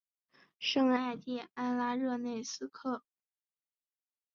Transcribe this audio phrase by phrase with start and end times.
[0.57, 3.03] 圣艾蒂安拉热内斯特。